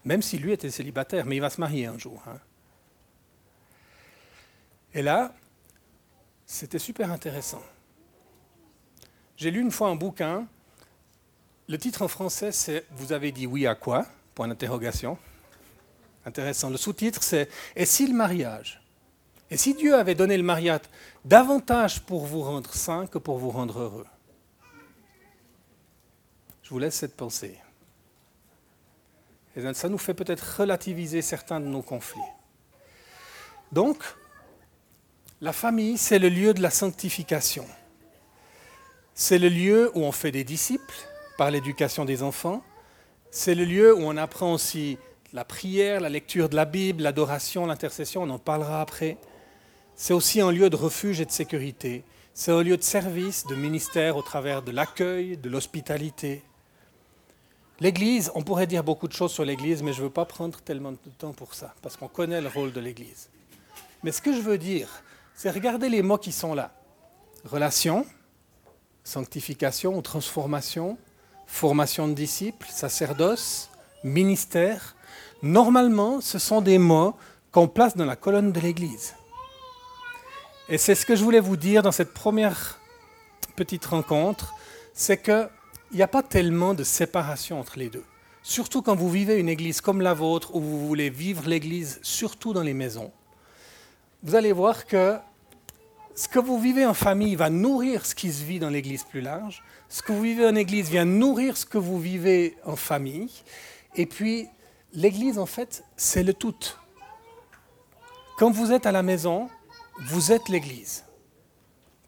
[0.06, 2.24] Même si lui était célibataire, mais il va se marier un jour.
[2.28, 2.39] Hein.
[4.93, 5.34] Et là,
[6.45, 7.62] c'était super intéressant.
[9.38, 10.47] J'ai lu une fois un bouquin.
[11.68, 14.06] Le titre en français, c'est Vous avez dit oui à quoi?
[14.36, 15.18] Point d'interrogation.
[16.26, 16.70] Intéressant.
[16.70, 18.82] Le sous-titre, c'est Et si le mariage?
[19.52, 20.82] Et si Dieu avait donné le mariage
[21.26, 24.08] davantage pour vous rendre saint que pour vous rendre heureux?
[26.64, 27.60] Je vous laisse cette pensée.
[29.56, 32.22] Et ça nous fait peut-être relativiser certains de nos conflits.
[33.72, 33.97] Donc,
[35.41, 37.66] la famille, c'est le lieu de la sanctification.
[39.14, 40.95] C'est le lieu où on fait des disciples
[41.38, 42.64] par l'éducation des enfants.
[43.32, 44.97] C'est le lieu où on apprend aussi
[45.34, 49.18] la prière, la lecture de la Bible, l'adoration, l'intercession, on en parlera après.
[49.95, 52.04] C'est aussi un lieu de refuge et de sécurité.
[52.34, 56.41] C'est un lieu de service, de ministère au travers de l'accueil, de l'hospitalité.
[57.82, 60.60] L'Église, on pourrait dire beaucoup de choses sur l'Église, mais je ne veux pas prendre
[60.60, 63.30] tellement de temps pour ça, parce qu'on connaît le rôle de l'Église.
[64.04, 64.90] Mais ce que je veux dire,
[65.34, 66.72] c'est regarder les mots qui sont là.
[67.46, 68.06] Relation,
[69.06, 70.98] sanctification ou transformation,
[71.46, 73.70] formation de disciples, sacerdoce,
[74.04, 74.96] ministère,
[75.42, 77.16] normalement, ce sont des mots
[77.52, 79.16] qu'on place dans la colonne de l'Église.
[80.68, 82.78] Et c'est ce que je voulais vous dire dans cette première
[83.56, 84.54] petite rencontre,
[84.94, 85.18] c'est
[85.90, 88.04] qu'il n'y a pas tellement de séparation entre les deux.
[88.42, 92.54] Surtout quand vous vivez une église comme la vôtre, où vous voulez vivre l'église surtout
[92.54, 93.12] dans les maisons.
[94.24, 95.18] Vous allez voir que
[96.16, 99.22] ce que vous vivez en famille va nourrir ce qui se vit dans l'église plus
[99.22, 99.64] large.
[99.90, 103.30] Ce que vous vivez en église vient nourrir ce que vous vivez en famille.
[103.96, 104.48] Et puis,
[104.94, 106.56] L'Église, en fait, c'est le tout.
[108.38, 109.50] Quand vous êtes à la maison,
[110.08, 111.04] vous êtes l'Église.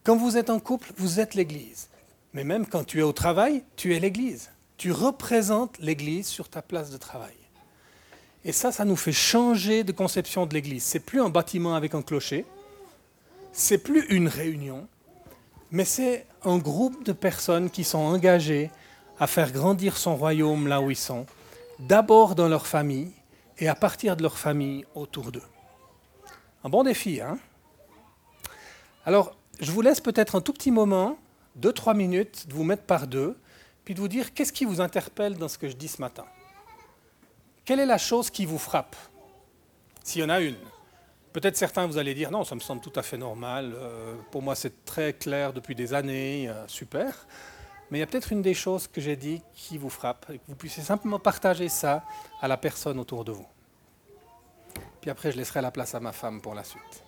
[0.04, 1.90] Quand vous êtes en couple, vous êtes l'Église.
[2.34, 4.52] Mais même quand tu es au travail, tu es l'Église.
[4.78, 7.36] Tu représentes l'Église sur ta place de travail.
[8.44, 10.84] Et ça, ça nous fait changer de conception de l'Église.
[10.84, 12.46] C'est plus un bâtiment avec un clocher,
[13.52, 14.88] c'est plus une réunion,
[15.70, 18.72] mais c'est un groupe de personnes qui sont engagées
[19.20, 21.28] à faire grandir son royaume là où ils sont,
[21.80, 23.12] d'abord dans leur famille
[23.60, 25.44] et à partir de leur famille autour d'eux.
[26.64, 27.38] Un bon défi, hein?
[29.06, 31.18] Alors, je vous laisse peut-être un tout petit moment,
[31.56, 33.38] deux, trois minutes, de vous mettre par deux,
[33.84, 36.26] puis de vous dire qu'est-ce qui vous interpelle dans ce que je dis ce matin.
[37.66, 38.96] Quelle est la chose qui vous frappe?
[40.04, 40.58] S'il y en a une.
[41.34, 44.42] Peut-être certains, vous allez dire, non, ça me semble tout à fait normal, euh, pour
[44.42, 47.26] moi c'est très clair depuis des années, euh, super.
[47.90, 50.40] Mais il y a peut-être une des choses que j'ai dit qui vous frappe, et
[50.40, 52.04] que vous puissiez simplement partager ça
[52.42, 53.48] à la personne autour de vous.
[55.00, 57.04] Puis après, je laisserai la place à ma femme pour la suite.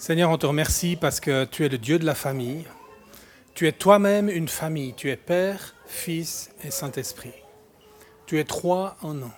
[0.00, 2.64] Seigneur, on te remercie parce que tu es le Dieu de la famille.
[3.52, 4.94] Tu es toi-même une famille.
[4.94, 7.34] Tu es Père, Fils et Saint-Esprit.
[8.24, 9.32] Tu es trois en un.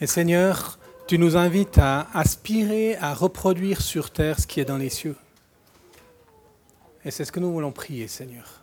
[0.00, 0.78] Et Seigneur,
[1.08, 5.16] tu nous invites à aspirer à reproduire sur terre ce qui est dans les cieux.
[7.04, 8.60] Et c'est ce que nous voulons prier, Seigneur.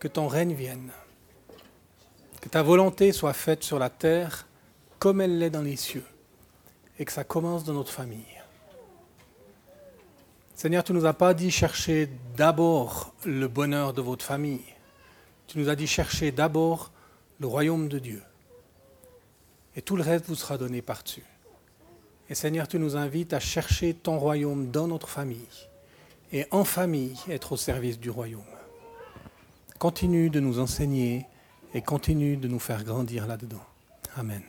[0.00, 0.90] Que ton règne vienne.
[2.42, 4.46] Que ta volonté soit faite sur la terre
[4.98, 6.04] comme elle l'est dans les cieux.
[6.98, 8.39] Et que ça commence dans notre famille.
[10.60, 12.06] Seigneur, tu nous as pas dit chercher
[12.36, 14.60] d'abord le bonheur de votre famille.
[15.46, 16.92] Tu nous as dit chercher d'abord
[17.38, 18.22] le royaume de Dieu.
[19.74, 21.24] Et tout le reste vous sera donné par-dessus.
[22.28, 25.48] Et Seigneur, tu nous invites à chercher ton royaume dans notre famille
[26.30, 28.42] et en famille être au service du royaume.
[29.78, 31.24] Continue de nous enseigner
[31.72, 33.64] et continue de nous faire grandir là-dedans.
[34.14, 34.42] Amen.